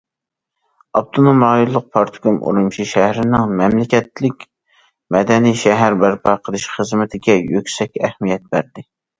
[0.99, 4.47] ئاپتونوم رايونلۇق پارتكوم ئۈرۈمچى شەھىرىنىڭ مەملىكەتلىك
[5.17, 8.89] مەدەنىي شەھەر بەرپا قىلىش خىزمىتىگە يۈكسەك ئەھمىيەت بەردى.